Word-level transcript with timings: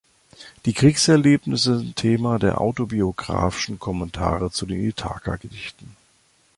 Die 0.65 0.73
Kriegserlebnisse 0.73 1.77
sind 1.77 1.95
Thema 1.95 2.39
der 2.39 2.59
autobiographischen 2.59 3.77
"Kommentare" 3.77 4.49
zu 4.49 4.65
den 4.65 4.83
Ithaka-Gedichten. 4.83 5.95